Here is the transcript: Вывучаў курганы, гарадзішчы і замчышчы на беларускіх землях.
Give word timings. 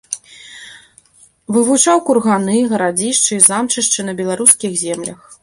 Вывучаў 1.57 1.97
курганы, 2.07 2.57
гарадзішчы 2.73 3.31
і 3.37 3.45
замчышчы 3.51 4.09
на 4.09 4.13
беларускіх 4.25 4.71
землях. 4.87 5.19